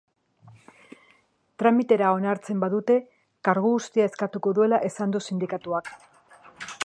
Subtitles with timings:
[1.63, 2.97] Tramitera onartzen badute
[3.49, 5.93] kargu-uztea eskatuko duela esan du sindikatuak.